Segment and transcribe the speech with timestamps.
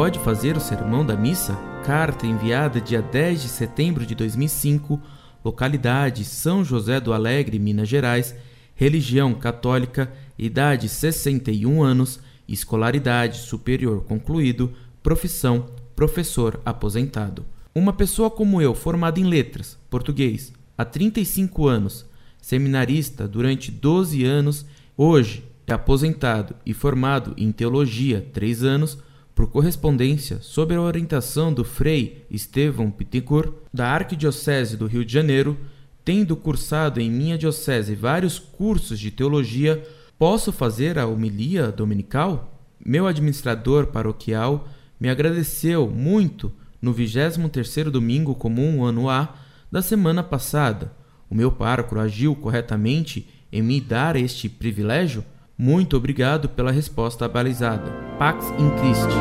[0.00, 1.52] pode fazer o sermão da missa?
[1.84, 4.98] Carta enviada dia 10 de setembro de 2005,
[5.44, 8.34] localidade São José do Alegre, Minas Gerais,
[8.74, 12.18] religião católica, idade 61 anos,
[12.48, 17.44] escolaridade superior concluído, profissão professor aposentado.
[17.74, 22.06] Uma pessoa como eu, formada em letras, português, há 35 anos,
[22.40, 24.64] seminarista durante 12 anos,
[24.96, 28.96] hoje é aposentado e formado em teologia 3 anos,
[29.40, 35.56] por correspondência, sob a orientação do Frei Estevão Pittencourt, da Arquidiocese do Rio de Janeiro,
[36.04, 39.82] tendo cursado em minha diocese vários cursos de teologia,
[40.18, 42.60] posso fazer a homilia dominical?
[42.84, 44.68] Meu administrador paroquial
[45.00, 49.34] me agradeceu muito no 23º domingo comum ano A
[49.72, 50.92] da semana passada.
[51.30, 55.24] O meu pároco agiu corretamente em me dar este privilégio?
[55.62, 57.92] Muito obrigado pela resposta abalizada.
[58.18, 59.14] Pax in Christi.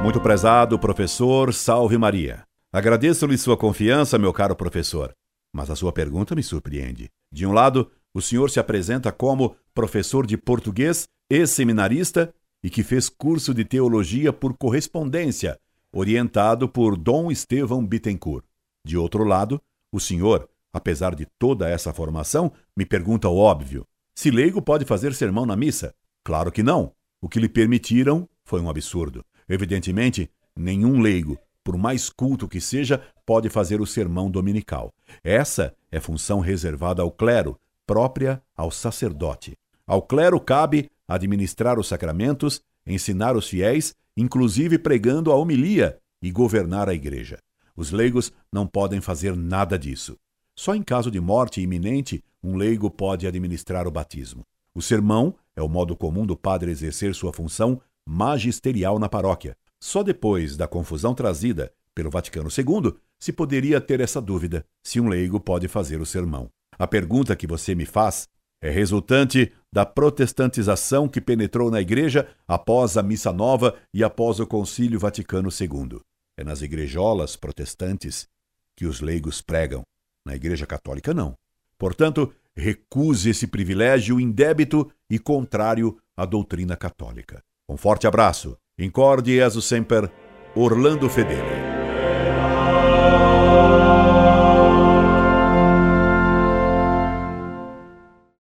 [0.00, 2.44] Muito prezado professor, salve Maria.
[2.72, 5.12] Agradeço-lhe sua confiança, meu caro professor.
[5.52, 7.10] Mas a sua pergunta me surpreende.
[7.32, 12.84] De um lado, o senhor se apresenta como professor de português e seminarista e que
[12.84, 15.58] fez curso de teologia por correspondência,
[15.92, 18.44] orientado por Dom Estevão Bittencourt.
[18.86, 24.30] De outro lado, o senhor, apesar de toda essa formação, me pergunta o óbvio: se
[24.30, 25.94] leigo pode fazer sermão na missa?
[26.24, 26.92] Claro que não.
[27.20, 29.24] O que lhe permitiram foi um absurdo.
[29.48, 34.92] Evidentemente, nenhum leigo, por mais culto que seja, pode fazer o sermão dominical.
[35.22, 39.56] Essa é função reservada ao clero, própria ao sacerdote.
[39.86, 46.88] Ao clero cabe administrar os sacramentos, ensinar os fiéis, inclusive pregando a homilia e governar
[46.88, 47.38] a igreja.
[47.76, 50.16] Os leigos não podem fazer nada disso.
[50.58, 54.44] Só em caso de morte iminente, um leigo pode administrar o batismo.
[54.74, 59.56] O sermão é o modo comum do padre exercer sua função magisterial na paróquia.
[59.80, 65.06] Só depois da confusão trazida pelo Vaticano II se poderia ter essa dúvida se um
[65.06, 66.50] leigo pode fazer o sermão.
[66.76, 68.28] A pergunta que você me faz
[68.60, 74.46] é resultante da protestantização que penetrou na Igreja após a Missa Nova e após o
[74.46, 76.00] Concílio Vaticano II.
[76.36, 78.26] É nas igrejolas protestantes
[78.74, 79.84] que os leigos pregam,
[80.28, 81.34] na Igreja Católica não.
[81.78, 87.42] Portanto, recuse esse privilégio indébito e contrário à doutrina católica.
[87.68, 88.56] Um forte abraço.
[88.78, 90.10] Incorde Jesus Semper,
[90.54, 91.67] Orlando Fedeli.